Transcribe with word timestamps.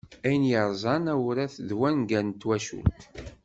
Ayen 0.25 0.43
yerzan 0.51 1.05
awrat 1.13 1.53
d 1.67 1.69
wangal 1.79 2.25
n 2.29 2.37
twacult. 2.41 3.01